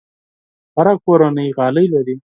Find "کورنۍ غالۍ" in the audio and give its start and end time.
1.05-1.85